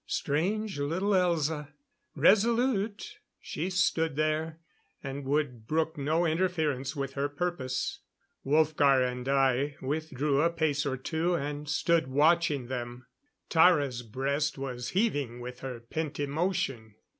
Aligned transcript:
Strange 0.07 0.79
little 0.79 1.11
Elza! 1.11 1.67
Resolute, 2.15 3.19
she 3.39 3.69
stood 3.69 4.15
there, 4.15 4.57
and 5.03 5.25
would 5.25 5.67
brook 5.67 5.95
no 5.95 6.25
interference 6.25 6.95
with 6.95 7.13
her 7.13 7.29
purpose. 7.29 7.99
Wolfgar 8.43 9.03
and 9.07 9.29
I 9.29 9.75
withdrew 9.79 10.41
a 10.41 10.49
pace 10.49 10.87
or 10.87 10.97
two 10.97 11.35
and 11.35 11.69
stood 11.69 12.07
watching 12.07 12.65
them. 12.65 13.05
Tara's 13.47 14.01
breast 14.01 14.57
was 14.57 14.89
heaving 14.89 15.39
with 15.39 15.59
her 15.59 15.79
pent 15.79 16.19
emotion. 16.19 16.95